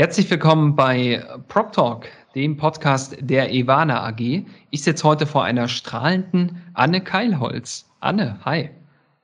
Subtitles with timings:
[0.00, 4.46] Herzlich willkommen bei Prop Talk, dem Podcast der Evana AG.
[4.70, 7.86] Ich sitze heute vor einer strahlenden Anne Keilholz.
[8.00, 8.70] Anne, hi.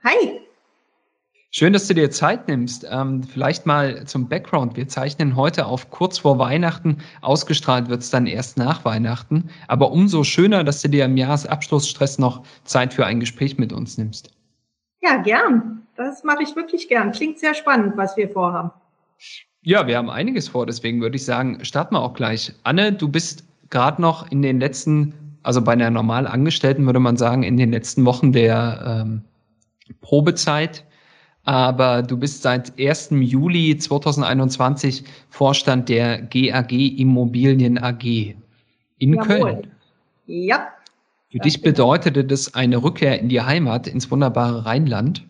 [0.04, 0.38] Hi.
[1.50, 2.86] Schön, dass du dir Zeit nimmst.
[2.90, 4.76] Ähm, vielleicht mal zum Background.
[4.76, 6.98] Wir zeichnen heute auf kurz vor Weihnachten.
[7.22, 9.48] Ausgestrahlt wird es dann erst nach Weihnachten.
[9.68, 13.96] Aber umso schöner, dass du dir im Jahresabschlussstress noch Zeit für ein Gespräch mit uns
[13.96, 14.30] nimmst.
[15.00, 15.86] Ja, gern.
[15.96, 17.12] Das mache ich wirklich gern.
[17.12, 18.72] Klingt sehr spannend, was wir vorhaben.
[19.66, 22.52] Ja, wir haben einiges vor, deswegen würde ich sagen, starten wir auch gleich.
[22.62, 25.12] Anne, du bist gerade noch in den letzten,
[25.42, 29.22] also bei einer normal Angestellten würde man sagen, in den letzten Wochen der ähm,
[30.02, 30.84] Probezeit.
[31.42, 33.08] Aber du bist seit 1.
[33.10, 38.04] Juli 2021 Vorstand der GAG Immobilien AG
[38.98, 39.26] in Jawohl.
[39.26, 39.66] Köln.
[40.26, 40.68] Ja.
[41.32, 45.24] Für dich bedeutete das eine Rückkehr in die Heimat, ins wunderbare Rheinland.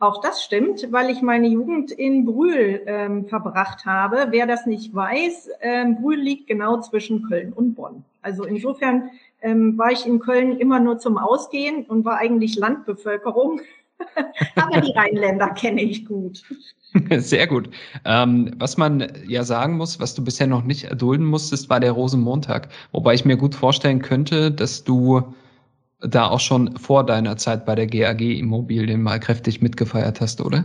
[0.00, 4.26] Auch das stimmt, weil ich meine Jugend in Brühl ähm, verbracht habe.
[4.30, 8.04] Wer das nicht weiß, ähm, Brühl liegt genau zwischen Köln und Bonn.
[8.20, 13.60] Also insofern ähm, war ich in Köln immer nur zum Ausgehen und war eigentlich Landbevölkerung.
[14.56, 16.42] Aber die Rheinländer kenne ich gut.
[17.18, 17.70] Sehr gut.
[18.04, 21.92] Ähm, was man ja sagen muss, was du bisher noch nicht erdulden musstest, war der
[21.92, 22.68] Rosenmontag.
[22.92, 25.22] Wobei ich mir gut vorstellen könnte, dass du
[26.08, 30.64] da auch schon vor deiner Zeit bei der GAG Immobilien mal kräftig mitgefeiert hast, oder?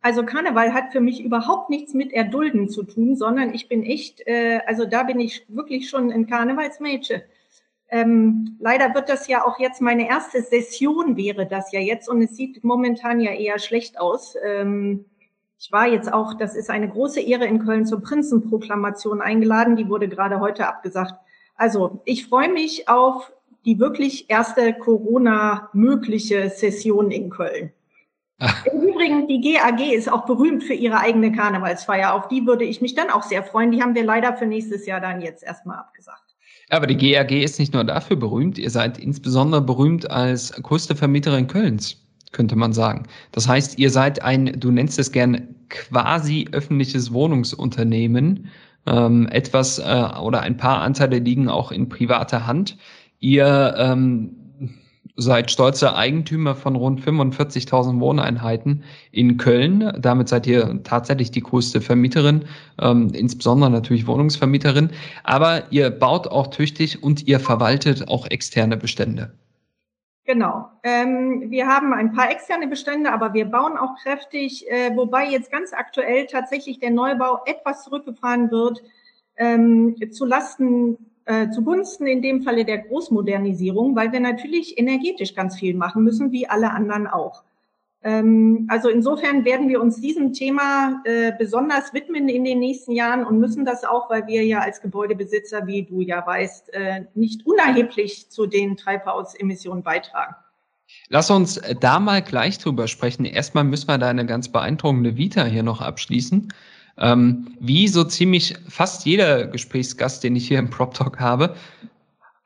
[0.00, 4.26] Also Karneval hat für mich überhaupt nichts mit Erdulden zu tun, sondern ich bin echt,
[4.26, 7.22] äh, also da bin ich wirklich schon ein Karnevalsmädchen.
[7.88, 12.22] Ähm, leider wird das ja auch jetzt meine erste Session wäre das ja jetzt und
[12.22, 14.34] es sieht momentan ja eher schlecht aus.
[14.44, 15.04] Ähm,
[15.58, 19.88] ich war jetzt auch, das ist eine große Ehre in Köln zur Prinzenproklamation eingeladen, die
[19.88, 21.14] wurde gerade heute abgesagt.
[21.54, 23.30] Also ich freue mich auf
[23.64, 27.72] die wirklich erste Corona-mögliche Session in Köln.
[28.38, 28.66] Ach.
[28.66, 32.12] Im Übrigen, die GAG ist auch berühmt für ihre eigene Karnevalsfeier.
[32.12, 33.70] Auf die würde ich mich dann auch sehr freuen.
[33.70, 36.34] Die haben wir leider für nächstes Jahr dann jetzt erstmal abgesagt.
[36.70, 41.46] Aber die GAG ist nicht nur dafür berühmt, ihr seid insbesondere berühmt als größte Vermieterin
[41.46, 42.02] Kölns,
[42.32, 43.06] könnte man sagen.
[43.32, 48.48] Das heißt, ihr seid ein, du nennst es gern quasi öffentliches Wohnungsunternehmen.
[48.86, 52.76] Ähm, etwas äh, oder ein paar Anteile liegen auch in privater Hand.
[53.22, 54.36] Ihr ähm,
[55.16, 59.92] seid stolzer Eigentümer von rund 45.000 Wohneinheiten in Köln.
[60.00, 62.46] Damit seid ihr tatsächlich die größte Vermieterin,
[62.80, 64.90] ähm, insbesondere natürlich Wohnungsvermieterin.
[65.22, 69.32] Aber ihr baut auch tüchtig und ihr verwaltet auch externe Bestände.
[70.24, 70.70] Genau.
[70.82, 75.52] Ähm, wir haben ein paar externe Bestände, aber wir bauen auch kräftig, äh, wobei jetzt
[75.52, 78.82] ganz aktuell tatsächlich der Neubau etwas zurückgefahren wird
[79.36, 85.58] ähm, zu Lasten äh, zugunsten in dem Falle der Großmodernisierung, weil wir natürlich energetisch ganz
[85.58, 87.42] viel machen müssen, wie alle anderen auch.
[88.04, 93.24] Ähm, also insofern werden wir uns diesem Thema äh, besonders widmen in den nächsten Jahren
[93.24, 97.46] und müssen das auch, weil wir ja als Gebäudebesitzer, wie du ja weißt, äh, nicht
[97.46, 100.34] unerheblich zu den Treibhausemissionen beitragen.
[101.08, 103.24] Lass uns da mal gleich drüber sprechen.
[103.24, 106.52] Erstmal müssen wir da eine ganz beeindruckende Vita hier noch abschließen.
[106.98, 111.54] Ähm, wie so ziemlich fast jeder Gesprächsgast, den ich hier im Prop Talk habe,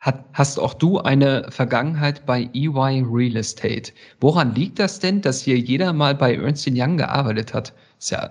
[0.00, 3.92] hat, hast auch du eine Vergangenheit bei EY Real Estate.
[4.20, 7.72] Woran liegt das denn, dass hier jeder mal bei Ernst Young gearbeitet hat?
[7.98, 8.30] Ist ja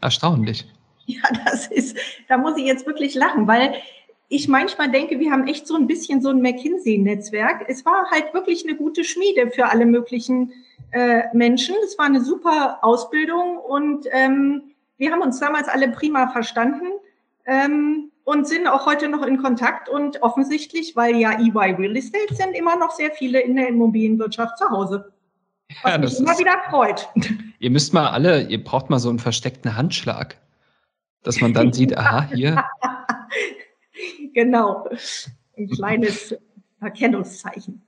[0.00, 0.66] erstaunlich.
[1.06, 1.96] Ja, das ist,
[2.28, 3.74] da muss ich jetzt wirklich lachen, weil
[4.28, 7.66] ich manchmal denke, wir haben echt so ein bisschen so ein McKinsey-Netzwerk.
[7.68, 10.52] Es war halt wirklich eine gute Schmiede für alle möglichen
[10.90, 11.74] äh, Menschen.
[11.84, 14.71] Es war eine super Ausbildung und ähm,
[15.02, 16.86] wir haben uns damals alle prima verstanden
[17.44, 22.32] ähm, und sind auch heute noch in Kontakt und offensichtlich, weil ja EY Real Estate
[22.32, 25.12] sind immer noch sehr viele in der Immobilienwirtschaft zu Hause.
[25.82, 27.08] Was ja, mich immer wieder freut.
[27.58, 30.36] Ihr müsst mal alle, ihr braucht mal so einen versteckten Handschlag,
[31.24, 32.64] dass man dann sieht, aha, hier.
[34.34, 34.88] genau.
[35.58, 36.36] Ein kleines
[36.80, 37.82] Erkennungszeichen.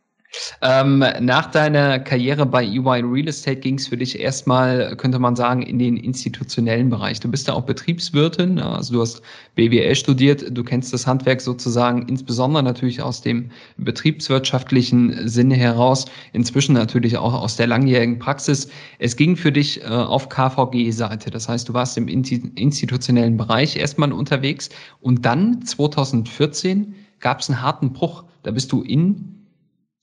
[0.62, 5.36] Ähm, nach deiner Karriere bei EY Real Estate ging es für dich erstmal, könnte man
[5.36, 7.20] sagen, in den institutionellen Bereich.
[7.20, 9.22] Du bist ja auch Betriebswirtin, also du hast
[9.54, 16.74] BWL studiert, du kennst das Handwerk sozusagen insbesondere natürlich aus dem betriebswirtschaftlichen Sinne heraus, inzwischen
[16.74, 18.68] natürlich auch aus der langjährigen Praxis.
[18.98, 24.12] Es ging für dich äh, auf KVG-Seite, das heißt, du warst im institutionellen Bereich erstmal
[24.12, 24.70] unterwegs
[25.00, 28.24] und dann 2014 gab es einen harten Bruch.
[28.42, 29.33] Da bist du in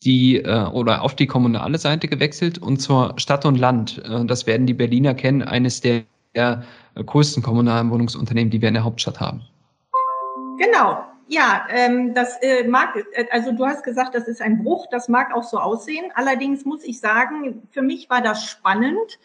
[0.03, 4.01] die äh, oder auf die kommunale Seite gewechselt und zur Stadt und Land.
[4.05, 6.03] Äh, das werden die Berliner kennen, eines der,
[6.35, 6.63] der
[6.95, 9.41] größten kommunalen Wohnungsunternehmen, die wir in der Hauptstadt haben.
[10.57, 11.03] Genau.
[11.27, 15.07] Ja, ähm, das äh, mag, äh, also du hast gesagt, das ist ein Bruch, das
[15.07, 16.05] mag auch so aussehen.
[16.15, 19.17] Allerdings muss ich sagen, für mich war das spannend.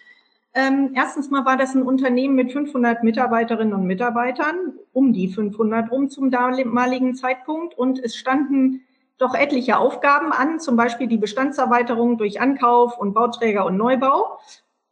[0.55, 5.91] Ähm, erstens mal war das ein Unternehmen mit 500 Mitarbeiterinnen und Mitarbeitern, um die 500
[5.91, 7.77] rum zum damaligen Zeitpunkt.
[7.77, 8.86] Und es standen
[9.19, 14.39] doch etliche Aufgaben an, zum Beispiel die Bestandserweiterung durch Ankauf und Bauträger und Neubau.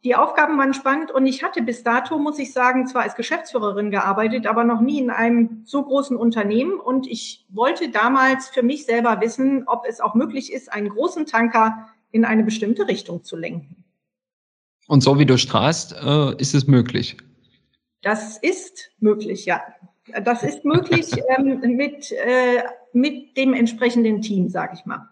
[0.03, 3.89] Die Aufgaben waren spannend und ich hatte bis dato, muss ich sagen, zwar als Geschäftsführerin
[3.89, 6.79] gearbeitet, aber noch nie in einem so großen Unternehmen.
[6.79, 11.25] Und ich wollte damals für mich selber wissen, ob es auch möglich ist, einen großen
[11.25, 13.83] Tanker in eine bestimmte Richtung zu lenken.
[14.87, 17.17] Und so wie du strahlst, äh, ist es möglich.
[18.03, 19.61] Das ist möglich, ja.
[20.23, 22.61] Das ist möglich ähm, mit, äh,
[22.95, 25.09] mit dem entsprechenden Team, sage ich mal.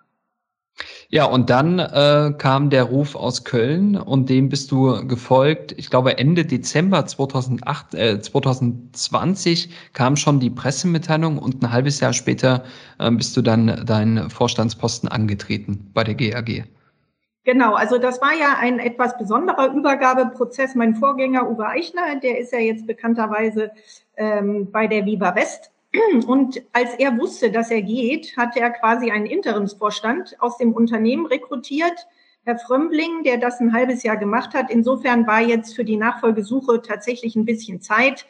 [1.09, 5.71] Ja, und dann äh, kam der Ruf aus Köln und dem bist du gefolgt.
[5.77, 12.13] Ich glaube, Ende Dezember 2008, äh, 2020 kam schon die Pressemitteilung und ein halbes Jahr
[12.13, 12.63] später
[12.97, 16.65] äh, bist du dann deinen Vorstandsposten angetreten bei der GAG.
[17.43, 20.75] Genau, also das war ja ein etwas besonderer Übergabeprozess.
[20.75, 23.69] Mein Vorgänger Uwe Eichner, der ist ja jetzt bekannterweise
[24.15, 25.72] ähm, bei der Viva West.
[26.25, 31.27] Und als er wusste, dass er geht, hatte er quasi einen Interimsvorstand aus dem Unternehmen
[31.27, 32.07] rekrutiert,
[32.45, 34.69] Herr Frömbling, der das ein halbes Jahr gemacht hat.
[34.69, 38.25] Insofern war jetzt für die Nachfolgesuche tatsächlich ein bisschen Zeit.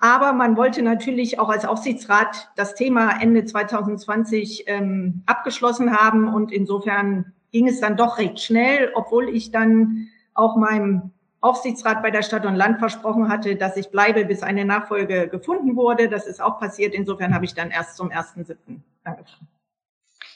[0.00, 6.32] Aber man wollte natürlich auch als Aufsichtsrat das Thema Ende 2020 ähm, abgeschlossen haben.
[6.32, 12.10] Und insofern ging es dann doch recht schnell, obwohl ich dann auch meinem Aufsichtsrat bei
[12.10, 16.08] der Stadt und Land versprochen hatte, dass ich bleibe, bis eine Nachfolge gefunden wurde.
[16.08, 16.94] Das ist auch passiert.
[16.94, 18.56] Insofern habe ich dann erst zum 1.7.
[19.04, 19.48] angefangen.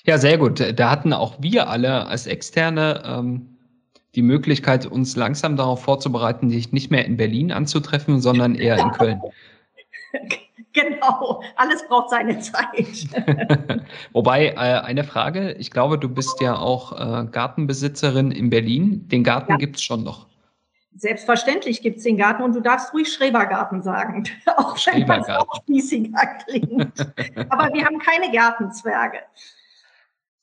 [0.04, 0.78] Ja, sehr gut.
[0.78, 3.56] Da hatten auch wir alle als Externe ähm,
[4.14, 8.90] die Möglichkeit, uns langsam darauf vorzubereiten, dich nicht mehr in Berlin anzutreffen, sondern eher in
[8.92, 9.20] Köln.
[10.74, 13.06] Genau, alles braucht seine Zeit.
[14.12, 19.06] Wobei, äh, eine Frage, ich glaube, du bist ja auch äh, Gartenbesitzerin in Berlin.
[19.08, 19.58] Den Garten ja.
[19.58, 20.28] gibt's schon noch.
[20.94, 24.24] Selbstverständlich gibt's den Garten und du darfst ruhig Schrebergarten sagen,
[24.56, 27.00] auch wenn das auch spießiger klingt.
[27.48, 29.20] Aber wir haben keine Gartenzwerge.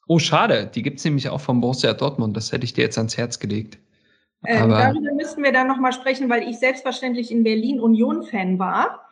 [0.08, 0.70] Oh, schade.
[0.74, 2.36] Die gibt's nämlich auch vom Borussia Dortmund.
[2.36, 3.78] Das hätte ich dir jetzt ans Herz gelegt.
[4.46, 9.08] Ähm, darüber müssten wir dann nochmal sprechen, weil ich selbstverständlich in Berlin Union-Fan war.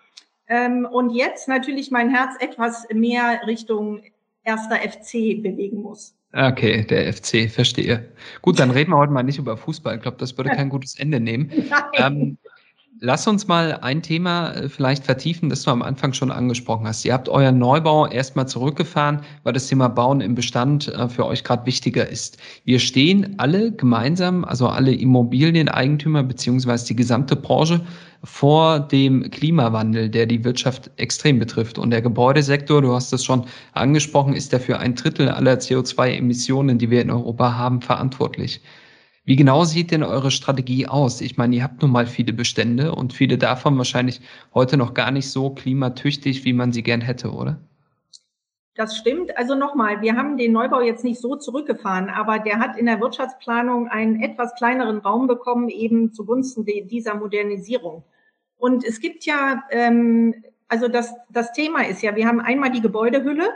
[0.48, 4.02] Ähm, und jetzt natürlich mein Herz etwas mehr Richtung
[4.48, 6.16] erster FC bewegen muss.
[6.34, 8.12] Okay, der FC, verstehe.
[8.42, 9.96] Gut, dann reden wir heute mal nicht über Fußball.
[9.96, 11.52] Ich glaube, das würde kein gutes Ende nehmen.
[11.94, 12.38] Ähm,
[13.00, 17.06] lass uns mal ein Thema äh, vielleicht vertiefen, das du am Anfang schon angesprochen hast.
[17.06, 21.44] Ihr habt euren Neubau erstmal zurückgefahren, weil das Thema Bauen im Bestand äh, für euch
[21.44, 22.38] gerade wichtiger ist.
[22.66, 27.82] Wir stehen alle gemeinsam, also alle Immobilieneigentümer beziehungsweise die gesamte Branche
[28.24, 31.78] vor dem Klimawandel, der die Wirtschaft extrem betrifft.
[31.78, 36.90] Und der Gebäudesektor, du hast es schon angesprochen, ist dafür ein Drittel aller CO2-Emissionen, die
[36.90, 38.62] wir in Europa haben, verantwortlich.
[39.28, 41.20] Wie genau sieht denn eure Strategie aus?
[41.20, 44.22] Ich meine, ihr habt nun mal viele Bestände und viele davon wahrscheinlich
[44.54, 47.60] heute noch gar nicht so klimatüchtig, wie man sie gern hätte, oder?
[48.76, 49.38] Das stimmt.
[49.38, 53.02] Also nochmal, wir haben den Neubau jetzt nicht so zurückgefahren, aber der hat in der
[53.02, 58.06] Wirtschaftsplanung einen etwas kleineren Raum bekommen, eben zugunsten dieser Modernisierung.
[58.58, 60.36] Und es gibt ja, ähm,
[60.70, 63.50] also das, das Thema ist ja, wir haben einmal die Gebäudehülle,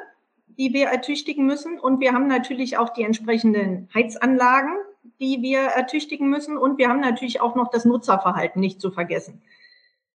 [0.58, 4.74] die wir ertüchtigen müssen, und wir haben natürlich auch die entsprechenden Heizanlagen,
[5.20, 9.42] die wir ertüchtigen müssen, und wir haben natürlich auch noch das Nutzerverhalten nicht zu vergessen.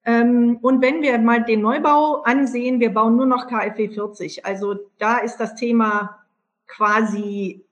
[0.05, 4.47] Ähm, und wenn wir mal den Neubau ansehen, wir bauen nur noch KfW 40.
[4.47, 6.21] Also da ist das Thema
[6.69, 7.65] quasi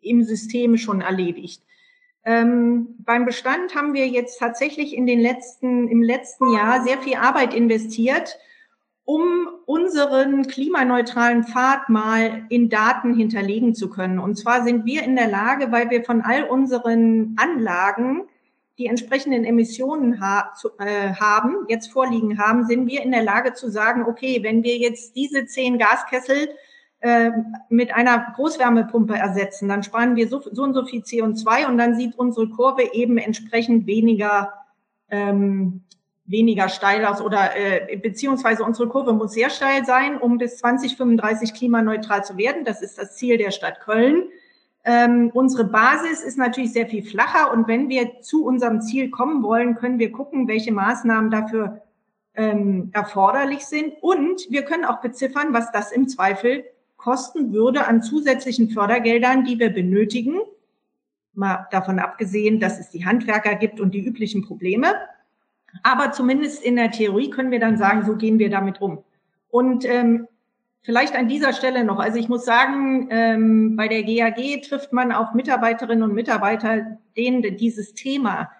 [0.00, 1.62] im System schon erledigt.
[2.24, 7.16] Ähm, beim Bestand haben wir jetzt tatsächlich in den letzten, im letzten Jahr sehr viel
[7.16, 8.38] Arbeit investiert,
[9.04, 14.18] um unseren klimaneutralen Pfad mal in Daten hinterlegen zu können.
[14.18, 18.22] Und zwar sind wir in der Lage, weil wir von all unseren Anlagen
[18.78, 23.52] die entsprechenden Emissionen ha zu, äh, haben, jetzt vorliegen haben, sind wir in der Lage
[23.52, 26.48] zu sagen, okay, wenn wir jetzt diese zehn Gaskessel
[27.00, 27.30] äh,
[27.68, 31.94] mit einer Großwärmepumpe ersetzen, dann sparen wir so, so und so viel CO2 und dann
[31.94, 34.52] sieht unsere Kurve eben entsprechend weniger
[35.08, 35.84] ähm,
[36.26, 41.54] weniger steil aus oder äh, beziehungsweise unsere Kurve muss sehr steil sein, um bis 2035
[41.54, 42.64] klimaneutral zu werden.
[42.64, 44.24] Das ist das Ziel der Stadt Köln.
[44.84, 49.42] Ähm, unsere Basis ist natürlich sehr viel flacher und wenn wir zu unserem Ziel kommen
[49.42, 51.82] wollen, können wir gucken, welche Maßnahmen dafür
[52.34, 56.64] ähm, erforderlich sind und wir können auch beziffern, was das im Zweifel
[56.96, 60.40] kosten würde an zusätzlichen Fördergeldern, die wir benötigen.
[61.32, 64.94] Mal davon abgesehen, dass es die Handwerker gibt und die üblichen Probleme.
[65.82, 69.02] Aber zumindest in der Theorie können wir dann sagen, so gehen wir damit um.
[69.50, 70.26] Und ähm,
[70.82, 75.12] vielleicht an dieser Stelle noch, also ich muss sagen, ähm, bei der GAG trifft man
[75.12, 78.50] auch Mitarbeiterinnen und Mitarbeiter, denen dieses Thema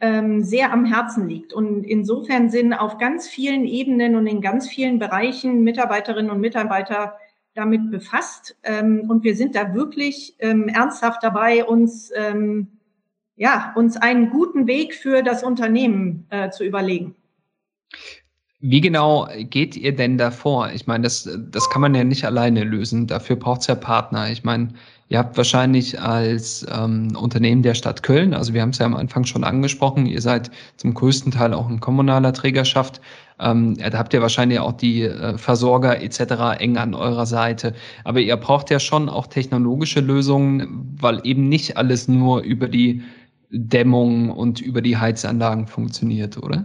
[0.00, 1.52] ähm, sehr am Herzen liegt.
[1.52, 7.16] Und insofern sind auf ganz vielen Ebenen und in ganz vielen Bereichen Mitarbeiterinnen und Mitarbeiter
[7.54, 8.56] damit befasst.
[8.64, 12.68] Ähm, und wir sind da wirklich ähm, ernsthaft dabei, uns ähm,
[13.42, 17.16] ja, uns einen guten Weg für das Unternehmen äh, zu überlegen.
[18.60, 20.70] Wie genau geht ihr denn davor?
[20.72, 23.08] Ich meine, das, das kann man ja nicht alleine lösen.
[23.08, 24.30] Dafür braucht es ja Partner.
[24.30, 24.68] Ich meine,
[25.08, 28.94] ihr habt wahrscheinlich als ähm, Unternehmen der Stadt Köln, also wir haben es ja am
[28.94, 33.00] Anfang schon angesprochen, ihr seid zum größten Teil auch in kommunaler Trägerschaft.
[33.40, 36.60] Ähm, da habt ihr wahrscheinlich auch die äh, Versorger etc.
[36.60, 37.74] eng an eurer Seite.
[38.04, 43.02] Aber ihr braucht ja schon auch technologische Lösungen, weil eben nicht alles nur über die
[43.52, 46.64] Dämmung und über die Heizanlagen funktioniert, oder?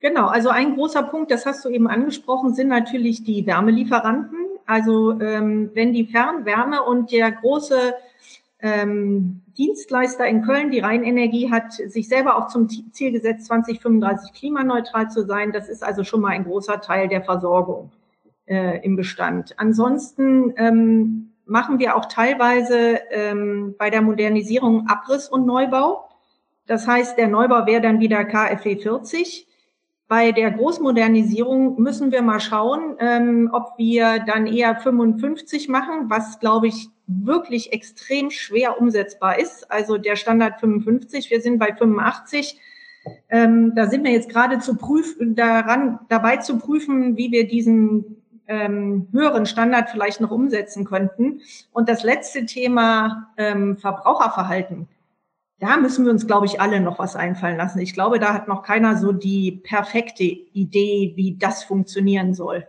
[0.00, 4.38] Genau, also ein großer Punkt, das hast du eben angesprochen, sind natürlich die Wärmelieferanten.
[4.64, 7.94] Also ähm, wenn die Fernwärme und der große
[8.60, 15.10] ähm, Dienstleister in Köln, die Rheinenergie, hat sich selber auch zum Ziel gesetzt, 2035 klimaneutral
[15.10, 15.52] zu sein.
[15.52, 17.90] Das ist also schon mal ein großer Teil der Versorgung
[18.46, 19.54] äh, im Bestand.
[19.58, 26.08] Ansonsten ähm, machen wir auch teilweise ähm, bei der Modernisierung Abriss und Neubau.
[26.66, 29.46] Das heißt, der Neubau wäre dann wieder KfW 40.
[30.06, 36.38] Bei der Großmodernisierung müssen wir mal schauen, ähm, ob wir dann eher 55 machen, was,
[36.38, 39.70] glaube ich, wirklich extrem schwer umsetzbar ist.
[39.70, 42.60] Also der Standard 55, wir sind bei 85.
[43.30, 48.22] Ähm, da sind wir jetzt gerade zu prüfen, daran, dabei zu prüfen, wie wir diesen
[48.48, 51.42] ähm, höheren Standard vielleicht noch umsetzen könnten.
[51.72, 54.88] Und das letzte Thema ähm, Verbraucherverhalten.
[55.60, 57.80] Da müssen wir uns, glaube ich, alle noch was einfallen lassen.
[57.80, 62.66] Ich glaube, da hat noch keiner so die perfekte Idee, wie das funktionieren soll.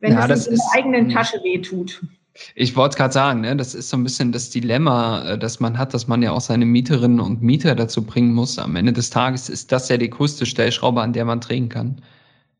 [0.00, 2.02] Wenn ja, es in der eigenen Tasche wehtut.
[2.54, 5.78] Ich wollte gerade sagen, ne, das ist so ein bisschen das Dilemma, äh, das man
[5.78, 8.58] hat, dass man ja auch seine Mieterinnen und Mieter dazu bringen muss.
[8.58, 12.02] Am Ende des Tages ist das ja die größte Stellschraube, an der man drehen kann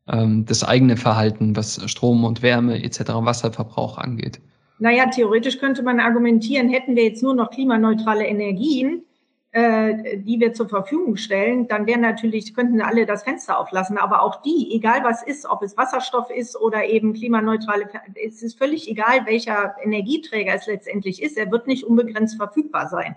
[0.07, 2.99] ähm, das eigene Verhalten, was Strom und Wärme etc.
[3.09, 4.39] Wasserverbrauch angeht?
[4.79, 9.03] Naja, theoretisch könnte man argumentieren, hätten wir jetzt nur noch klimaneutrale Energien,
[9.51, 13.97] äh, die wir zur Verfügung stellen, dann wären natürlich, könnten alle das Fenster auflassen.
[13.97, 17.85] Aber auch die, egal was ist, ob es Wasserstoff ist oder eben klimaneutrale,
[18.23, 23.15] es ist völlig egal, welcher Energieträger es letztendlich ist, er wird nicht unbegrenzt verfügbar sein.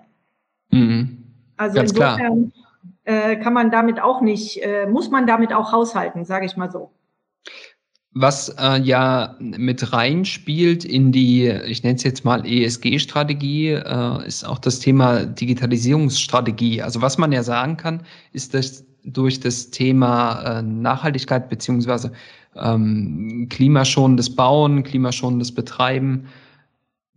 [0.70, 1.25] Mhm.
[1.59, 2.70] Also Ganz insofern, klar
[3.04, 6.71] äh, kann man damit auch nicht, äh, muss man damit auch haushalten, sage ich mal
[6.71, 6.90] so.
[8.12, 14.45] Was äh, ja mit reinspielt in die, ich nenne es jetzt mal ESG-Strategie, äh, ist
[14.45, 16.83] auch das Thema Digitalisierungsstrategie.
[16.83, 18.02] Also was man ja sagen kann,
[18.33, 22.11] ist, dass durch das Thema äh, Nachhaltigkeit beziehungsweise
[22.57, 26.26] ähm, klimaschonendes Bauen, klimaschonendes Betreiben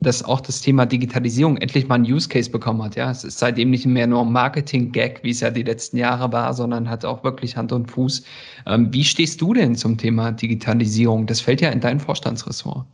[0.04, 2.96] dass auch das Thema Digitalisierung endlich mal einen Use Case bekommen hat.
[2.96, 6.54] Ja, es ist seitdem nicht mehr nur Marketing-Gag, wie es ja die letzten Jahre war,
[6.54, 8.24] sondern hat auch wirklich Hand und Fuß.
[8.68, 11.26] Ähm, wie stehst du denn zum Thema Digitalisierung?
[11.26, 12.86] Das fällt ja in dein Vorstandsressort.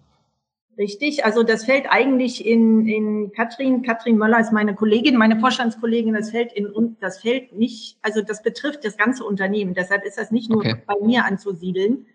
[0.79, 3.81] Richtig, also das fällt eigentlich in, in Katrin.
[3.81, 6.13] Katrin Möller ist meine Kollegin, meine Vorstandskollegin.
[6.13, 6.69] Das fällt in
[7.01, 9.73] das fällt nicht, also das betrifft das ganze Unternehmen.
[9.73, 10.75] Deshalb ist das nicht nur okay.
[10.87, 12.05] bei mir anzusiedeln.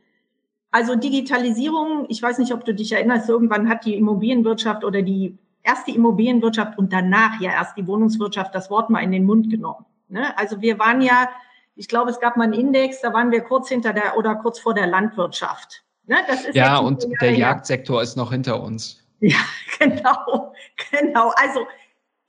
[0.74, 5.38] Also Digitalisierung, ich weiß nicht, ob du dich erinnerst, irgendwann hat die Immobilienwirtschaft oder die
[5.62, 9.86] erste Immobilienwirtschaft und danach ja erst die Wohnungswirtschaft das Wort mal in den Mund genommen.
[10.08, 10.36] Ne?
[10.36, 11.28] Also wir waren ja,
[11.76, 14.58] ich glaube, es gab mal einen Index, da waren wir kurz hinter der oder kurz
[14.58, 15.84] vor der Landwirtschaft.
[16.06, 16.16] Ne?
[16.26, 19.00] Das ist ja, und der Jagdsektor ist noch hinter uns.
[19.20, 19.38] Ja,
[19.78, 20.52] genau,
[20.90, 21.32] genau.
[21.36, 21.68] Also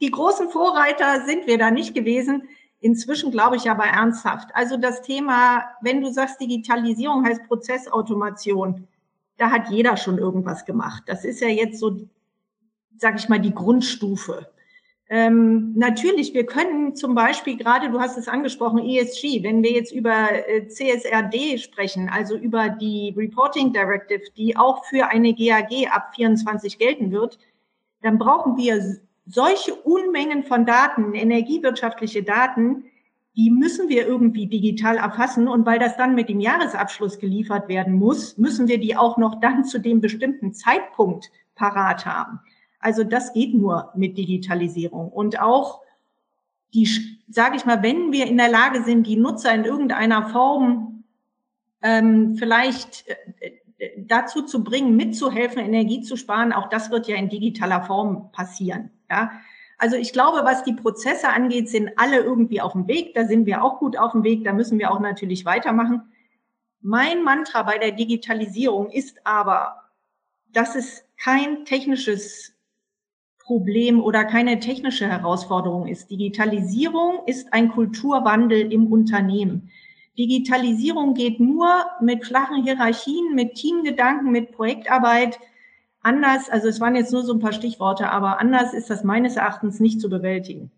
[0.01, 2.47] die großen Vorreiter sind wir da nicht gewesen.
[2.85, 4.49] Inzwischen glaube ich aber ernsthaft.
[4.53, 8.87] Also das Thema, wenn du sagst, Digitalisierung heißt Prozessautomation,
[9.37, 11.01] da hat jeder schon irgendwas gemacht.
[11.07, 12.07] Das ist ja jetzt so,
[12.95, 14.51] sag ich mal, die Grundstufe.
[15.09, 19.91] Ähm, natürlich, wir können zum Beispiel gerade, du hast es angesprochen, ESG, wenn wir jetzt
[19.91, 26.13] über äh, CSRD sprechen, also über die Reporting Directive, die auch für eine GAG ab
[26.13, 27.39] 24 gelten wird,
[28.03, 32.85] dann brauchen wir solche Unmengen von Daten, energiewirtschaftliche Daten,
[33.35, 35.47] die müssen wir irgendwie digital erfassen.
[35.47, 39.39] Und weil das dann mit dem Jahresabschluss geliefert werden muss, müssen wir die auch noch
[39.41, 42.39] dann zu dem bestimmten Zeitpunkt parat haben.
[42.79, 45.09] Also das geht nur mit Digitalisierung.
[45.09, 45.81] Und auch
[46.73, 46.87] die,
[47.27, 51.03] sage ich mal, wenn wir in der Lage sind, die Nutzer in irgendeiner Form
[51.81, 53.47] ähm, vielleicht äh,
[53.79, 58.31] äh, dazu zu bringen, mitzuhelfen, Energie zu sparen, auch das wird ja in digitaler Form
[58.31, 58.91] passieren.
[59.09, 59.31] Ja,
[59.77, 63.13] also ich glaube, was die Prozesse angeht, sind alle irgendwie auf dem Weg.
[63.13, 64.43] Da sind wir auch gut auf dem Weg.
[64.43, 66.01] Da müssen wir auch natürlich weitermachen.
[66.81, 69.83] Mein Mantra bei der Digitalisierung ist aber,
[70.53, 72.53] dass es kein technisches
[73.39, 76.09] Problem oder keine technische Herausforderung ist.
[76.09, 79.69] Digitalisierung ist ein Kulturwandel im Unternehmen.
[80.17, 81.67] Digitalisierung geht nur
[82.01, 85.39] mit flachen Hierarchien, mit Teamgedanken, mit Projektarbeit.
[86.05, 89.37] Anders, also es waren jetzt nur so ein paar Stichworte, aber anders ist das meines
[89.37, 90.69] Erachtens nicht zu bewältigen.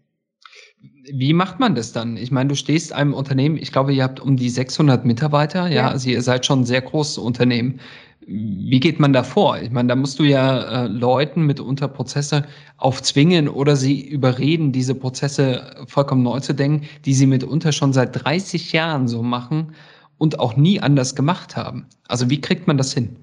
[1.11, 2.15] Wie macht man das dann?
[2.15, 5.73] Ich meine, du stehst einem Unternehmen, ich glaube, ihr habt um die 600 Mitarbeiter, ja,
[5.73, 5.89] ja.
[5.89, 7.81] also ihr seid schon ein sehr großes Unternehmen.
[8.25, 9.57] Wie geht man da vor?
[9.59, 12.45] Ich meine, da musst du ja äh, Leuten mitunter Prozesse
[12.77, 18.23] aufzwingen oder sie überreden, diese Prozesse vollkommen neu zu denken, die sie mitunter schon seit
[18.23, 19.73] 30 Jahren so machen
[20.17, 21.85] und auch nie anders gemacht haben.
[22.07, 23.17] Also wie kriegt man das hin?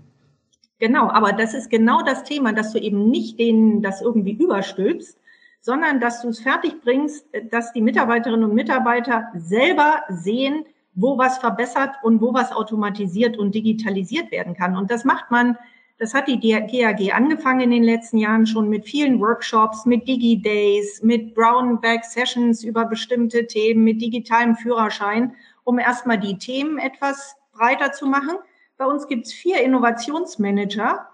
[0.78, 5.18] Genau, aber das ist genau das Thema, dass du eben nicht denen das irgendwie überstülpst,
[5.60, 11.38] sondern dass du es fertig bringst, dass die Mitarbeiterinnen und Mitarbeiter selber sehen, wo was
[11.38, 14.76] verbessert und wo was automatisiert und digitalisiert werden kann.
[14.76, 15.56] Und das macht man,
[15.98, 21.02] das hat die GAG angefangen in den letzten Jahren schon mit vielen Workshops, mit Digi-Days,
[21.02, 27.36] mit Brown Bag Sessions über bestimmte Themen, mit digitalem Führerschein, um erstmal die Themen etwas
[27.52, 28.36] breiter zu machen.
[28.76, 31.08] Bei uns gibt's vier Innovationsmanager,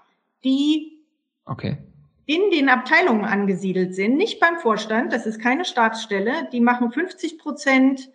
[0.44, 1.02] die
[1.44, 1.78] okay.
[2.26, 7.38] in den Abteilungen angesiedelt sind, nicht beim Vorstand, das ist keine Staatsstelle, die machen 50
[7.38, 8.10] Prozent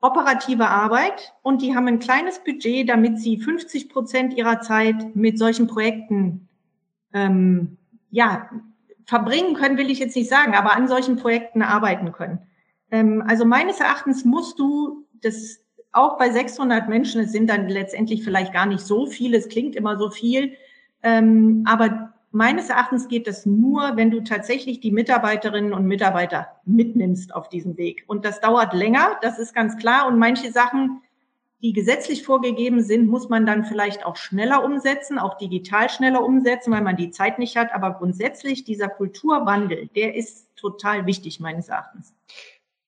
[0.00, 5.38] operative Arbeit und die haben ein kleines Budget, damit sie 50 Prozent ihrer Zeit mit
[5.38, 6.48] solchen Projekten
[7.12, 7.76] ähm,
[8.10, 8.50] ja
[9.04, 12.38] verbringen können, will ich jetzt nicht sagen, aber an solchen Projekten arbeiten können.
[12.90, 15.60] Ähm, also meines Erachtens musst du das
[15.92, 19.76] auch bei 600 Menschen, es sind dann letztendlich vielleicht gar nicht so viele, es klingt
[19.76, 20.52] immer so viel,
[21.02, 27.34] ähm, aber meines Erachtens geht das nur, wenn du tatsächlich die Mitarbeiterinnen und Mitarbeiter mitnimmst
[27.34, 28.04] auf diesem Weg.
[28.06, 30.06] Und das dauert länger, das ist ganz klar.
[30.06, 31.02] Und manche Sachen,
[31.62, 36.72] die gesetzlich vorgegeben sind, muss man dann vielleicht auch schneller umsetzen, auch digital schneller umsetzen,
[36.72, 37.74] weil man die Zeit nicht hat.
[37.74, 42.14] Aber grundsätzlich dieser Kulturwandel, der ist total wichtig meines Erachtens.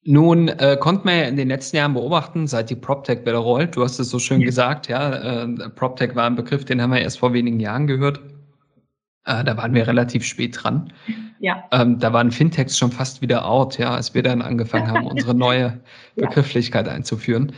[0.04, 3.84] Nun äh, konnte man ja in den letzten Jahren beobachten, seit die PropTech-Welle rollt, du
[3.84, 4.46] hast es so schön ja.
[4.46, 8.20] gesagt, ja, äh, PropTech war ein Begriff, den haben wir erst vor wenigen Jahren gehört.
[9.24, 10.92] Äh, da waren wir relativ spät dran.
[11.38, 11.64] Ja.
[11.70, 15.34] Ähm, da waren Fintechs schon fast wieder out, ja, als wir dann angefangen haben, unsere
[15.34, 15.80] neue
[16.16, 17.52] Begrifflichkeit einzuführen.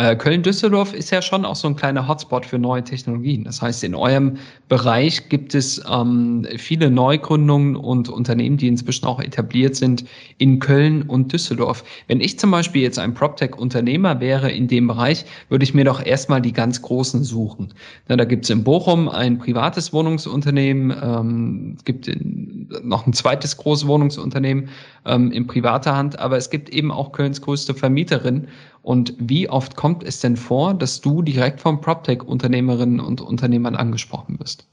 [0.00, 3.44] Äh, Köln-Düsseldorf ist ja schon auch so ein kleiner Hotspot für neue Technologien.
[3.44, 4.38] Das heißt, in eurem
[4.70, 10.06] Bereich gibt es ähm, viele Neugründungen und Unternehmen, die inzwischen auch etabliert sind
[10.38, 11.84] in Köln und Düsseldorf.
[12.06, 16.02] Wenn ich zum Beispiel jetzt ein PropTech-Unternehmer wäre in dem Bereich, würde ich mir doch
[16.02, 17.74] erstmal die ganz großen suchen.
[18.08, 23.54] Na, da gibt es in Bochum ein privates Wohnungsunternehmen, ähm, gibt in, noch ein zweites
[23.58, 24.70] großes Wohnungsunternehmen
[25.04, 28.48] ähm, in privater Hand, aber es gibt eben auch Kölns größte Vermieterin
[28.82, 34.38] und wie oft kommt es denn vor, dass du direkt vom PropTech-Unternehmerinnen und Unternehmern angesprochen
[34.40, 34.66] wirst?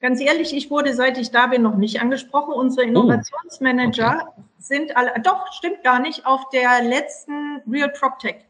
[0.00, 2.52] Ganz ehrlich, ich wurde, seit ich da bin, noch nicht angesprochen.
[2.52, 4.42] Unsere oh, Innovationsmanager oh, okay.
[4.58, 8.44] sind alle, doch, stimmt gar nicht, auf der letzten Real PropTech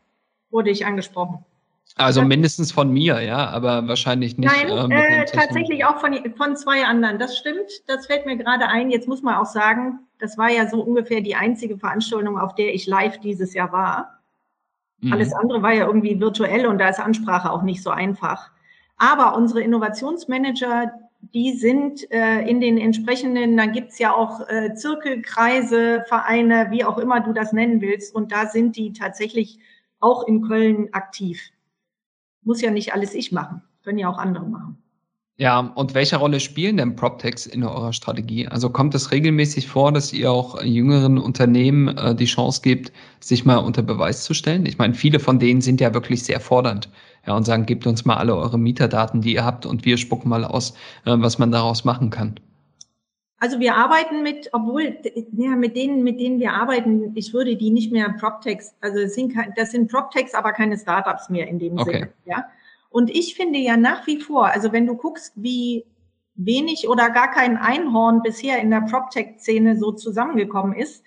[0.50, 1.44] wurde ich angesprochen.
[1.96, 4.50] Also mindestens von mir, ja, aber wahrscheinlich nicht.
[4.50, 7.20] Nein, äh, äh, tatsächlich auch von, von zwei anderen.
[7.20, 8.90] Das stimmt, das fällt mir gerade ein.
[8.90, 12.74] Jetzt muss man auch sagen, das war ja so ungefähr die einzige Veranstaltung, auf der
[12.74, 14.23] ich live dieses Jahr war.
[15.00, 15.12] Mhm.
[15.12, 18.50] Alles andere war ja irgendwie virtuell und da ist Ansprache auch nicht so einfach.
[18.96, 26.04] Aber unsere Innovationsmanager, die sind äh, in den entsprechenden, da gibt's ja auch äh, Zirkelkreise,
[26.06, 28.14] Vereine, wie auch immer du das nennen willst.
[28.14, 29.58] Und da sind die tatsächlich
[30.00, 31.50] auch in Köln aktiv.
[32.42, 34.83] Muss ja nicht alles ich machen, können ja auch andere machen.
[35.36, 38.46] Ja, und welche Rolle spielen denn PropTechs in eurer Strategie?
[38.46, 43.44] Also kommt es regelmäßig vor, dass ihr auch jüngeren Unternehmen äh, die Chance gibt, sich
[43.44, 44.64] mal unter Beweis zu stellen?
[44.64, 46.88] Ich meine, viele von denen sind ja wirklich sehr fordernd
[47.26, 50.28] ja, und sagen, gebt uns mal alle eure Mieterdaten, die ihr habt, und wir spucken
[50.28, 52.38] mal aus, äh, was man daraus machen kann.
[53.38, 54.96] Also wir arbeiten mit, obwohl
[55.32, 59.14] ja, mit denen, mit denen wir arbeiten, ich würde die nicht mehr PropTechs, also das
[59.14, 61.92] sind, das sind PropTechs, aber keine Startups mehr in dem okay.
[61.92, 62.08] Sinne.
[62.24, 62.44] Ja.
[62.94, 65.84] Und ich finde ja nach wie vor, also wenn du guckst, wie
[66.36, 71.02] wenig oder gar kein Einhorn bisher in der PropTech-Szene so zusammengekommen ist,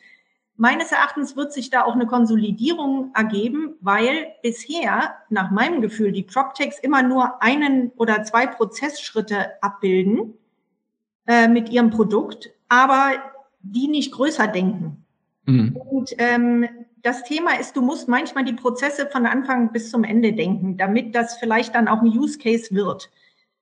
[0.57, 6.23] meines Erachtens wird sich da auch eine Konsolidierung ergeben, weil bisher, nach meinem Gefühl, die
[6.23, 10.33] PropTechs immer nur einen oder zwei Prozessschritte abbilden
[11.25, 13.11] äh, mit ihrem Produkt, aber
[13.61, 15.05] die nicht größer denken.
[15.45, 15.77] Mhm.
[15.77, 16.67] Und ähm,
[17.07, 21.15] das Thema ist, du musst manchmal die Prozesse von Anfang bis zum Ende denken, damit
[21.15, 23.09] das vielleicht dann auch ein Use Case wird.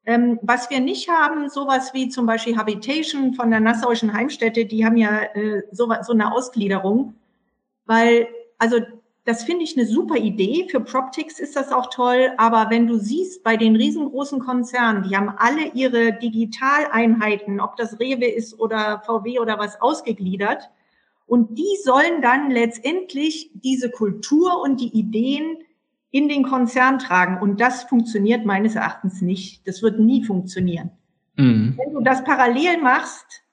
[0.04, 4.84] Ähm, was wir nicht haben, sowas wie zum Beispiel Habitation von der Nassauischen Heimstätte, die
[4.84, 7.14] haben ja äh, so, so eine Ausgliederung,
[7.86, 8.28] weil,
[8.58, 8.80] also
[9.26, 10.68] das finde ich eine super Idee.
[10.70, 12.32] Für PropTix ist das auch toll.
[12.38, 18.00] Aber wenn du siehst, bei den riesengroßen Konzernen, die haben alle ihre Digitaleinheiten, ob das
[18.00, 20.70] Rewe ist oder VW oder was, ausgegliedert.
[21.28, 25.58] Und die sollen dann letztendlich diese Kultur und die Ideen
[26.12, 27.42] in den Konzern tragen.
[27.42, 29.68] Und das funktioniert meines Erachtens nicht.
[29.68, 30.92] Das wird nie funktionieren.
[31.36, 31.76] Mhm.
[31.78, 33.44] Wenn du das parallel machst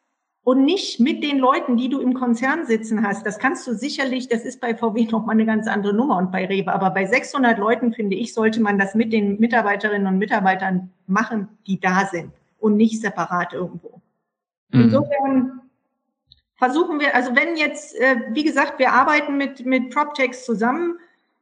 [0.44, 4.28] und nicht mit den Leuten, die du im Konzern sitzen hast, das kannst du sicherlich,
[4.28, 7.06] das ist bei VW noch mal eine ganz andere Nummer und bei Rewe, aber bei
[7.06, 12.06] 600 Leuten, finde ich, sollte man das mit den Mitarbeiterinnen und Mitarbeitern machen, die da
[12.06, 14.00] sind und nicht separat irgendwo.
[14.70, 14.82] Mhm.
[14.82, 15.62] Insofern
[16.62, 20.96] versuchen wir, also wenn jetzt, äh, wie gesagt, wir arbeiten mit, mit PropTechs zusammen,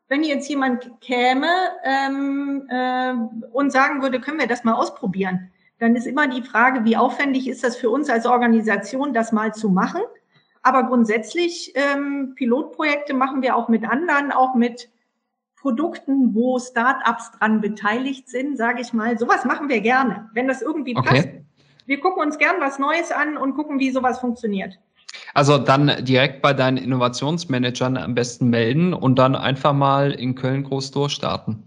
[0.09, 1.47] wenn jetzt jemand käme
[1.85, 3.13] ähm, äh,
[3.53, 7.49] und sagen würde, können wir das mal ausprobieren, dann ist immer die Frage, wie aufwendig
[7.49, 10.01] ist das für uns als Organisation, das mal zu machen.
[10.63, 14.89] Aber grundsätzlich ähm, Pilotprojekte machen wir auch mit anderen, auch mit
[15.55, 19.19] Produkten, wo Startups dran beteiligt sind, sage ich mal.
[19.19, 21.09] Sowas machen wir gerne, wenn das irgendwie okay.
[21.09, 21.29] passt.
[21.85, 24.79] Wir gucken uns gern was Neues an und gucken, wie sowas funktioniert.
[25.35, 30.65] Also dann direkt bei deinen Innovationsmanagern am besten melden und dann einfach mal in Köln
[30.65, 31.63] groß durchstarten.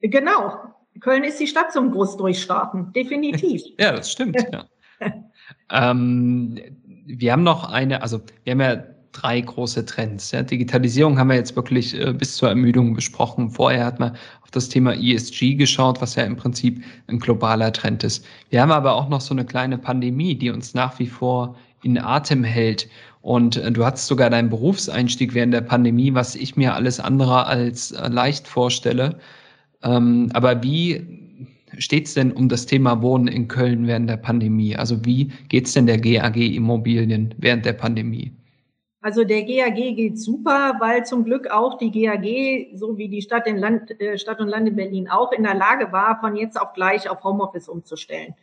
[0.00, 0.56] Genau.
[1.00, 3.62] Köln ist die Stadt zum groß durchstarten, definitiv.
[3.78, 4.36] ja, das stimmt.
[4.52, 4.66] Ja.
[5.70, 6.58] ähm,
[7.06, 10.30] wir haben noch eine, also wir haben ja drei große Trends.
[10.30, 10.42] Ja.
[10.42, 13.50] Digitalisierung haben wir jetzt wirklich äh, bis zur Ermüdung besprochen.
[13.50, 18.04] Vorher hat man auf das Thema ESG geschaut, was ja im Prinzip ein globaler Trend
[18.04, 18.24] ist.
[18.50, 21.98] Wir haben aber auch noch so eine kleine Pandemie, die uns nach wie vor in
[21.98, 22.88] Atem hält.
[23.20, 27.46] Und äh, du hattest sogar deinen Berufseinstieg während der Pandemie, was ich mir alles andere
[27.46, 29.18] als äh, leicht vorstelle.
[29.82, 31.06] Ähm, aber wie
[31.78, 34.76] steht es denn um das Thema Wohnen in Köln während der Pandemie?
[34.76, 38.32] Also wie geht es denn der GAG Immobilien während der Pandemie?
[39.04, 43.48] Also der GAG geht super, weil zum Glück auch die GAG, so wie die Stadt,
[43.48, 46.72] Land, äh, Stadt und Land in Berlin auch in der Lage war, von jetzt auf
[46.72, 48.34] gleich auf Homeoffice umzustellen.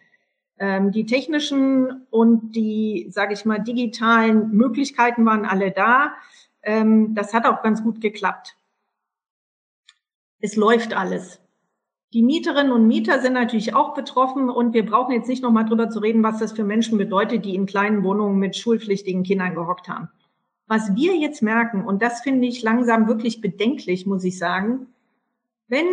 [0.60, 6.14] Ähm, die technischen und die, sage ich mal, digitalen Möglichkeiten waren alle da.
[6.62, 8.58] Ähm, das hat auch ganz gut geklappt.
[10.42, 11.40] Es läuft alles.
[12.12, 15.90] Die Mieterinnen und Mieter sind natürlich auch betroffen und wir brauchen jetzt nicht nochmal drüber
[15.90, 19.88] zu reden, was das für Menschen bedeutet, die in kleinen Wohnungen mit schulpflichtigen Kindern gehockt
[19.88, 20.10] haben.
[20.66, 24.88] Was wir jetzt merken, und das finde ich langsam wirklich bedenklich, muss ich sagen,
[25.68, 25.88] wenn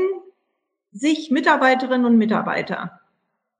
[0.91, 3.01] sich Mitarbeiterinnen und Mitarbeiter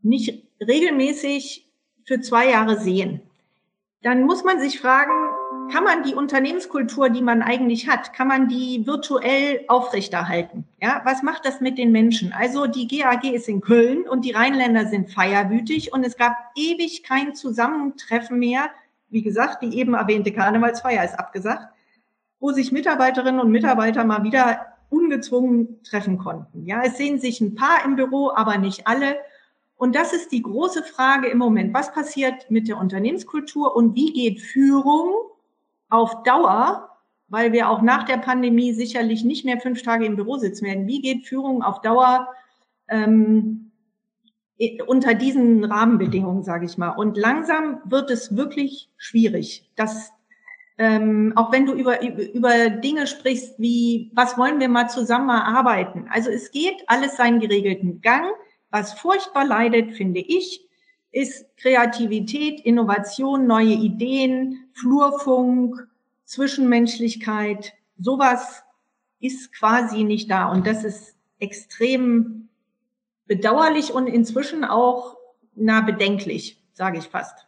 [0.03, 1.69] nicht regelmäßig
[2.05, 3.21] für zwei Jahre sehen,
[4.03, 5.13] dann muss man sich fragen,
[5.73, 10.65] kann man die Unternehmenskultur, die man eigentlich hat, kann man die virtuell aufrechterhalten?
[10.81, 12.33] Ja, was macht das mit den Menschen?
[12.33, 17.03] Also die GAG ist in Köln und die Rheinländer sind feierwütig und es gab ewig
[17.03, 18.71] kein Zusammentreffen mehr.
[19.09, 21.67] Wie gesagt, die eben erwähnte Karnevalsfeier ist abgesagt,
[22.39, 26.65] wo sich Mitarbeiterinnen und Mitarbeiter mal wieder ungezwungen treffen konnten.
[26.65, 29.17] Ja, es sehen sich ein paar im Büro, aber nicht alle.
[29.77, 31.75] Und das ist die große Frage im Moment.
[31.75, 35.13] Was passiert mit der Unternehmenskultur und wie geht Führung
[35.91, 36.89] auf Dauer,
[37.29, 40.87] weil wir auch nach der Pandemie sicherlich nicht mehr fünf Tage im Büro sitzen werden,
[40.87, 42.29] wie geht Führung auf Dauer
[42.89, 43.73] ähm,
[44.87, 46.91] unter diesen Rahmenbedingungen, sage ich mal.
[46.91, 50.13] Und langsam wird es wirklich schwierig, dass
[50.79, 56.07] ähm, auch wenn du über, über Dinge sprichst, wie was wollen wir mal zusammen arbeiten.
[56.11, 58.27] Also es geht alles seinen geregelten Gang.
[58.79, 60.69] Was furchtbar leidet, finde ich,
[61.11, 65.89] ist Kreativität, Innovation, neue Ideen, Flurfunk,
[66.27, 67.73] Zwischenmenschlichkeit.
[67.97, 68.65] Sowas
[69.19, 70.53] ist quasi nicht da.
[70.53, 72.51] Und das ist extrem
[73.25, 75.17] bedauerlich und inzwischen auch
[75.55, 77.46] na bedenklich, sage ich fast.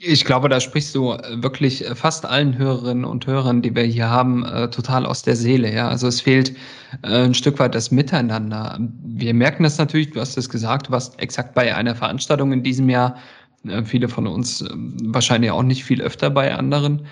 [0.00, 3.84] Ich glaube, da sprichst du äh, wirklich äh, fast allen Hörerinnen und Hörern, die wir
[3.84, 5.72] hier haben, äh, total aus der Seele.
[5.72, 6.54] Ja, also es fehlt
[7.02, 8.78] ein Stück weit das Miteinander.
[9.04, 10.10] Wir merken das natürlich.
[10.10, 10.88] Du hast es gesagt.
[10.88, 13.16] Du warst exakt bei einer Veranstaltung in diesem Jahr.
[13.84, 14.68] viele von uns äh,
[15.04, 17.06] wahrscheinlich auch nicht viel öfter bei anderen.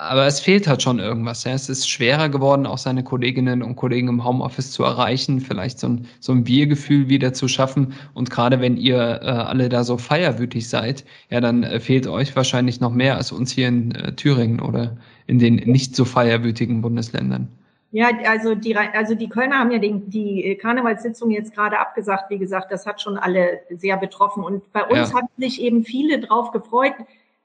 [0.00, 1.42] Aber es fehlt halt schon irgendwas.
[1.42, 1.52] Ja.
[1.52, 5.88] Es ist schwerer geworden, auch seine Kolleginnen und Kollegen im Homeoffice zu erreichen, vielleicht so
[5.88, 7.94] ein, so ein Wir-Gefühl wieder zu schaffen.
[8.14, 12.36] Und gerade wenn ihr äh, alle da so feierwütig seid, ja, dann äh, fehlt euch
[12.36, 16.80] wahrscheinlich noch mehr als uns hier in äh, Thüringen oder in den nicht so feierwütigen
[16.80, 17.48] Bundesländern.
[17.90, 22.30] Ja, also die, also die Kölner haben ja den, die Karnevalssitzung jetzt gerade abgesagt.
[22.30, 24.44] Wie gesagt, das hat schon alle sehr betroffen.
[24.44, 25.16] Und bei uns ja.
[25.16, 26.94] haben sich eben viele drauf gefreut.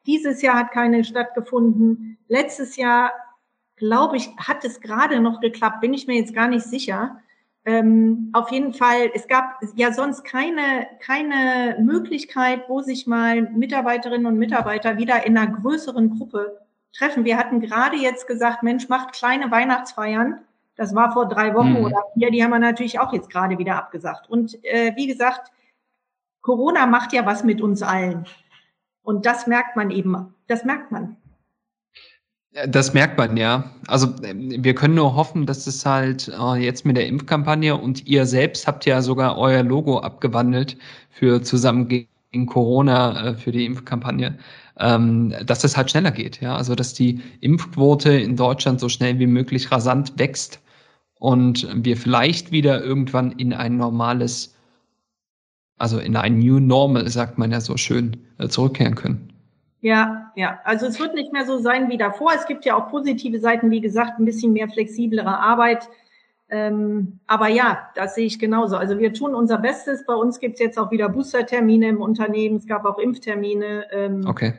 [0.05, 2.17] Dieses Jahr hat keine stattgefunden.
[2.27, 3.11] Letztes Jahr,
[3.75, 5.81] glaube ich, hat es gerade noch geklappt.
[5.81, 7.19] Bin ich mir jetzt gar nicht sicher.
[7.65, 14.25] Ähm, auf jeden Fall, es gab ja sonst keine, keine Möglichkeit, wo sich mal Mitarbeiterinnen
[14.25, 16.59] und Mitarbeiter wieder in einer größeren Gruppe
[16.91, 17.23] treffen.
[17.23, 20.39] Wir hatten gerade jetzt gesagt, Mensch, macht kleine Weihnachtsfeiern.
[20.75, 21.85] Das war vor drei Wochen mhm.
[21.85, 24.29] oder vier, die haben wir natürlich auch jetzt gerade wieder abgesagt.
[24.29, 25.51] Und äh, wie gesagt,
[26.41, 28.25] Corona macht ja was mit uns allen.
[29.03, 31.17] Und das merkt man eben, das merkt man.
[32.67, 33.71] Das merkt man, ja.
[33.87, 38.25] Also wir können nur hoffen, dass es halt äh, jetzt mit der Impfkampagne und ihr
[38.25, 40.77] selbst habt ja sogar euer Logo abgewandelt
[41.09, 44.37] für zusammen gegen Corona äh, für die Impfkampagne
[44.79, 46.41] ähm, dass es halt schneller geht.
[46.41, 46.55] Ja?
[46.55, 50.59] Also dass die Impfquote in Deutschland so schnell wie möglich rasant wächst
[51.19, 54.52] und wir vielleicht wieder irgendwann in ein normales,
[55.83, 59.33] also in ein New Normal, sagt man ja so schön, äh, zurückkehren können.
[59.81, 60.61] Ja, ja.
[60.63, 62.31] Also es wird nicht mehr so sein wie davor.
[62.33, 65.89] Es gibt ja auch positive Seiten, wie gesagt, ein bisschen mehr flexiblere Arbeit.
[66.47, 68.77] Ähm, aber ja, das sehe ich genauso.
[68.77, 70.05] Also wir tun unser Bestes.
[70.05, 72.55] Bei uns gibt es jetzt auch wieder Boostertermine im Unternehmen.
[72.55, 73.87] Es gab auch Impftermine.
[73.91, 74.53] Ähm, okay.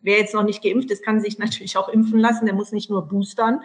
[0.00, 2.46] Wer jetzt noch nicht geimpft ist, kann sich natürlich auch impfen lassen.
[2.46, 3.60] Der muss nicht nur boostern.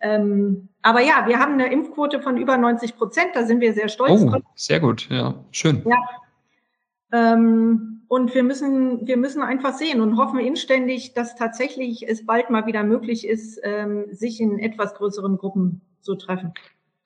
[0.00, 3.28] Ähm, aber ja, wir haben eine Impfquote von über 90 Prozent.
[3.32, 4.42] Da sind wir sehr stolz oh, drauf.
[4.54, 5.80] Sehr gut, ja, schön.
[5.86, 5.96] Ja.
[7.12, 12.50] Ähm, und wir müssen, wir müssen einfach sehen und hoffen inständig, dass tatsächlich es bald
[12.50, 16.52] mal wieder möglich ist, ähm, sich in etwas größeren Gruppen zu treffen.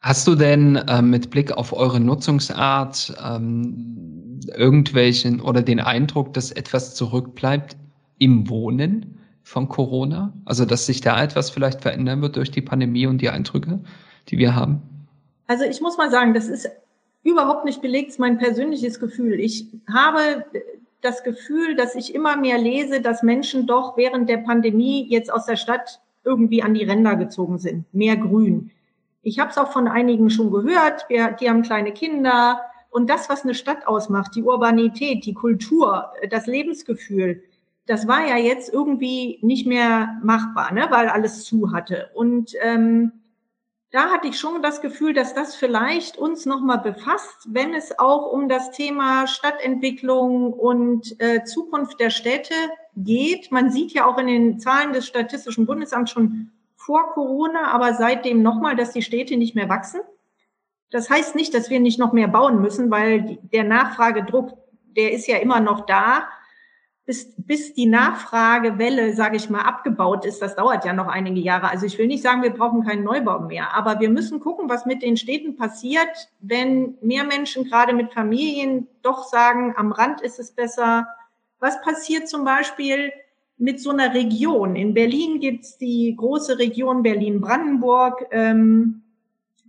[0.00, 6.52] Hast du denn äh, mit Blick auf eure Nutzungsart ähm, irgendwelchen oder den Eindruck, dass
[6.52, 7.76] etwas zurückbleibt
[8.18, 10.32] im Wohnen von Corona?
[10.44, 13.80] Also dass sich da etwas vielleicht verändern wird durch die Pandemie und die Eindrücke,
[14.28, 14.82] die wir haben?
[15.46, 16.68] Also ich muss mal sagen, das ist
[17.26, 19.40] überhaupt nicht belegt, ist mein persönliches Gefühl.
[19.40, 20.44] Ich habe
[21.00, 25.46] das Gefühl, dass ich immer mehr lese, dass Menschen doch während der Pandemie jetzt aus
[25.46, 27.84] der Stadt irgendwie an die Ränder gezogen sind.
[27.92, 28.70] Mehr Grün
[29.26, 32.60] ich habe es auch von einigen schon gehört, wir, die haben kleine Kinder.
[32.90, 37.42] Und das, was eine Stadt ausmacht, die Urbanität, die Kultur, das Lebensgefühl,
[37.86, 42.08] das war ja jetzt irgendwie nicht mehr machbar, ne, weil alles zu hatte.
[42.14, 43.10] Und ähm,
[43.90, 48.32] da hatte ich schon das Gefühl, dass das vielleicht uns nochmal befasst, wenn es auch
[48.32, 52.54] um das Thema Stadtentwicklung und äh, Zukunft der Städte
[52.96, 53.52] geht.
[53.52, 58.42] Man sieht ja auch in den Zahlen des Statistischen Bundesamts schon vor Corona, aber seitdem
[58.42, 60.00] nochmal, dass die Städte nicht mehr wachsen.
[60.90, 64.52] Das heißt nicht, dass wir nicht noch mehr bauen müssen, weil der Nachfragedruck,
[64.96, 66.28] der ist ja immer noch da.
[67.06, 71.70] Bis, bis die Nachfragewelle, sage ich mal, abgebaut ist, das dauert ja noch einige Jahre.
[71.70, 74.86] Also ich will nicht sagen, wir brauchen keinen Neubau mehr, aber wir müssen gucken, was
[74.86, 80.40] mit den Städten passiert, wenn mehr Menschen gerade mit Familien doch sagen, am Rand ist
[80.40, 81.06] es besser.
[81.60, 83.12] Was passiert zum Beispiel,
[83.58, 84.76] mit so einer Region.
[84.76, 88.26] In Berlin gibt's die große Region Berlin-Brandenburg.
[88.30, 89.02] Ähm,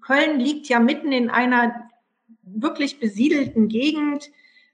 [0.01, 1.89] Köln liegt ja mitten in einer
[2.43, 4.29] wirklich besiedelten Gegend.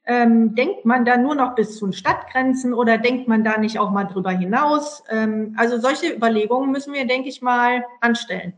[0.05, 3.79] Ähm, denkt man da nur noch bis zu den Stadtgrenzen oder denkt man da nicht
[3.79, 5.03] auch mal drüber hinaus?
[5.09, 8.53] Ähm, also solche Überlegungen müssen wir, denke ich mal, anstellen.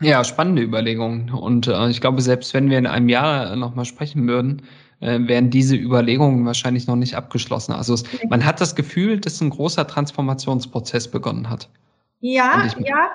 [0.00, 1.30] Ja, spannende Überlegungen.
[1.30, 4.62] Und äh, ich glaube, selbst wenn wir in einem Jahr nochmal sprechen würden,
[5.00, 7.72] äh, werden diese Überlegungen wahrscheinlich noch nicht abgeschlossen.
[7.72, 11.68] Also es, man hat das Gefühl, dass ein großer Transformationsprozess begonnen hat.
[12.20, 13.10] Ja, ja,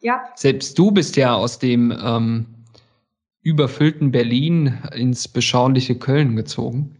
[0.00, 0.24] ja.
[0.34, 2.46] Selbst du bist ja aus dem ähm,
[3.42, 6.96] überfüllten Berlin ins beschauliche Köln gezogen.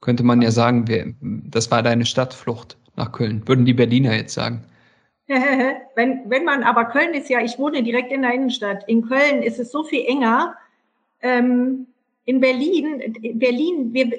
[0.00, 4.34] Könnte man ja sagen, wir, das war deine Stadtflucht nach Köln, würden die Berliner jetzt
[4.34, 4.64] sagen.
[5.94, 8.84] wenn, wenn man, aber Köln ist ja, ich wohne direkt in der Innenstadt.
[8.88, 10.56] In Köln ist es so viel enger.
[11.20, 11.86] Ähm,
[12.24, 14.10] in Berlin, Berlin, wir,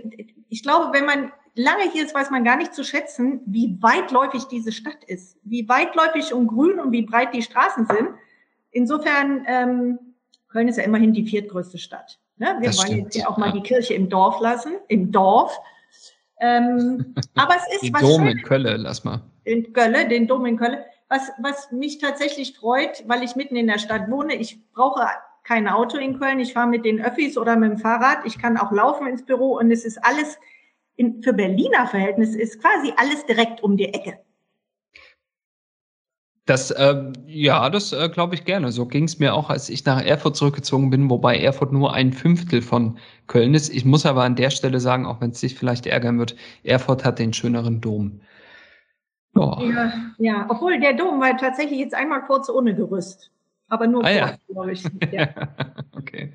[0.49, 4.45] ich glaube, wenn man lange hier ist, weiß man gar nicht zu schätzen, wie weitläufig
[4.45, 8.09] diese Stadt ist, wie weitläufig und grün und wie breit die Straßen sind.
[8.71, 9.99] Insofern, ähm,
[10.53, 12.19] Köln ist ja immerhin die viertgrößte Stadt.
[12.37, 12.55] Ne?
[12.59, 13.03] Wir das wollen stimmt.
[13.03, 15.57] jetzt ja auch mal die Kirche im Dorf lassen, im Dorf.
[16.39, 19.21] Ähm, aber es ist den was Dom schön, in Köln, lass mal.
[19.43, 20.77] In Köln, den Dom in Köln.
[21.09, 25.05] Was, was mich tatsächlich freut, weil ich mitten in der Stadt wohne, ich brauche
[25.43, 26.39] kein Auto in Köln.
[26.39, 28.25] Ich fahre mit den Öffis oder mit dem Fahrrad.
[28.25, 30.37] Ich kann auch laufen ins Büro und es ist alles
[30.95, 34.19] in, für Berliner Verhältnisse ist quasi alles direkt um die Ecke.
[36.45, 38.71] Das, äh, ja, das äh, glaube ich gerne.
[38.73, 42.11] So ging es mir auch, als ich nach Erfurt zurückgezogen bin, wobei Erfurt nur ein
[42.11, 43.73] Fünftel von Köln ist.
[43.73, 47.05] Ich muss aber an der Stelle sagen, auch wenn es dich vielleicht ärgern wird, Erfurt
[47.05, 48.19] hat den schöneren Dom.
[49.35, 49.57] Oh.
[49.61, 53.31] Ja, ja, obwohl der Dom war tatsächlich jetzt einmal kurz ohne Gerüst.
[53.69, 54.37] Aber nur ah, kurz, ja.
[54.47, 54.83] glaube ich.
[55.11, 55.29] Ja.
[55.93, 56.33] okay.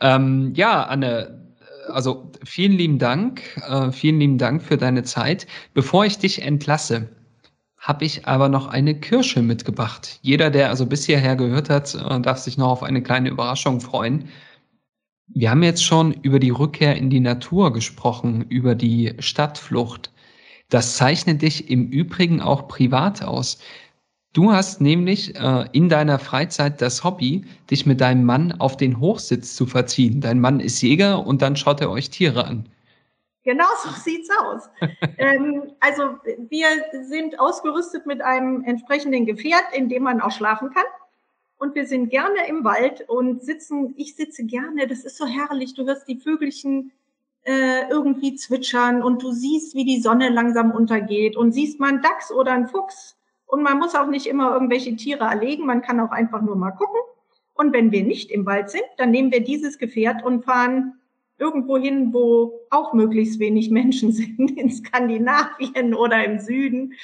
[0.00, 1.52] Ähm, ja, Anne,
[1.88, 3.42] also vielen lieben Dank.
[3.68, 5.46] Äh, vielen lieben Dank für deine Zeit.
[5.74, 7.08] Bevor ich dich entlasse,
[7.84, 10.18] habe ich aber noch eine Kirsche mitgebracht.
[10.22, 13.82] Jeder, der also bis hierher gehört hat, äh, darf sich noch auf eine kleine Überraschung
[13.82, 14.30] freuen.
[15.28, 20.10] Wir haben jetzt schon über die Rückkehr in die Natur gesprochen, über die Stadtflucht.
[20.70, 23.58] Das zeichnet dich im Übrigen auch privat aus.
[24.32, 28.98] Du hast nämlich äh, in deiner Freizeit das Hobby, dich mit deinem Mann auf den
[28.98, 30.22] Hochsitz zu verziehen.
[30.22, 32.66] Dein Mann ist Jäger und dann schaut er euch Tiere an.
[33.44, 34.68] Genau so sieht's aus.
[35.18, 36.66] ähm, also wir
[37.02, 40.84] sind ausgerüstet mit einem entsprechenden Gefährt, in dem man auch schlafen kann.
[41.56, 45.74] Und wir sind gerne im Wald und sitzen, ich sitze gerne, das ist so herrlich,
[45.74, 46.92] du hörst die Vögelchen
[47.44, 52.02] äh, irgendwie zwitschern und du siehst, wie die Sonne langsam untergeht und siehst mal einen
[52.02, 53.16] Dachs oder einen Fuchs.
[53.46, 56.72] Und man muss auch nicht immer irgendwelche Tiere erlegen, man kann auch einfach nur mal
[56.72, 57.00] gucken.
[57.52, 61.00] Und wenn wir nicht im Wald sind, dann nehmen wir dieses Gefährt und fahren
[61.38, 66.94] irgendwo hin, wo auch möglichst wenig Menschen sind, in Skandinavien oder im Süden.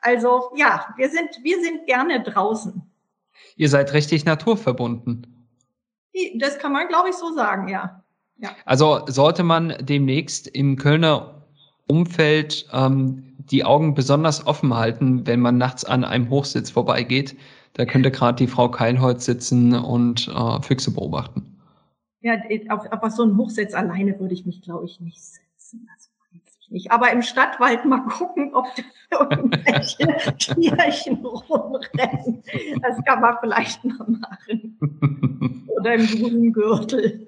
[0.00, 2.82] Also ja, wir sind, wir sind gerne draußen.
[3.56, 5.26] Ihr seid richtig naturverbunden.
[6.36, 8.02] Das kann man, glaube ich, so sagen, ja.
[8.38, 8.50] ja.
[8.64, 11.44] Also sollte man demnächst im Kölner
[11.86, 17.36] Umfeld ähm, die Augen besonders offen halten, wenn man nachts an einem Hochsitz vorbeigeht.
[17.74, 21.55] Da könnte gerade die Frau Keilholz sitzen und äh, Füchse beobachten.
[22.20, 22.36] Ja,
[22.70, 25.88] auf, auf so einen Hochsitz alleine würde ich mich, glaube ich, nicht setzen.
[26.66, 26.90] Ich nicht.
[26.90, 28.66] Aber im Stadtwald mal gucken, ob
[29.10, 32.42] da irgendwelche Tierchen rumrennen.
[32.82, 34.78] Das kann man vielleicht noch machen.
[35.78, 37.26] Oder im grünen Gürtel.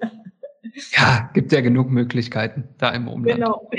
[0.91, 3.39] Ja, gibt ja genug Möglichkeiten da im Umland.
[3.39, 3.69] Genau.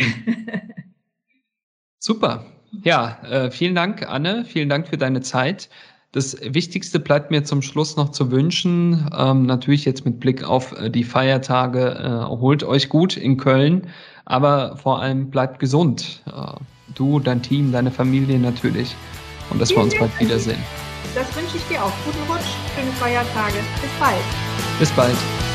[1.98, 2.46] Super.
[2.82, 4.44] Ja, äh, vielen Dank, Anne.
[4.44, 5.68] Vielen Dank für deine Zeit.
[6.12, 10.72] Das Wichtigste bleibt mir zum Schluss noch zu wünschen, ähm, natürlich jetzt mit Blick auf
[10.72, 13.86] äh, die Feiertage, äh, holt euch gut in Köln,
[14.24, 16.24] aber vor allem bleibt gesund.
[16.26, 16.58] Äh,
[16.96, 18.96] du, dein Team, deine Familie natürlich.
[19.50, 20.62] Und dass wir uns bald wiedersehen.
[21.14, 21.92] Das wünsche ich dir auch.
[22.04, 23.58] Guten Rutsch, schöne Feiertage.
[23.80, 24.22] Bis bald.
[24.80, 25.49] Bis bald.